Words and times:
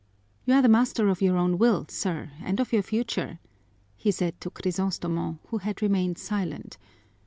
"You 0.45 0.55
are 0.55 0.63
the 0.63 0.67
master 0.67 1.09
of 1.09 1.21
your 1.21 1.37
own 1.37 1.59
will, 1.59 1.85
sir, 1.87 2.31
and 2.41 2.59
of 2.59 2.73
your 2.73 2.81
future," 2.81 3.37
he 3.95 4.09
said 4.09 4.41
to 4.41 4.49
Crisostomo, 4.49 5.37
who 5.49 5.59
had 5.59 5.83
remained 5.83 6.17
silent. 6.17 6.79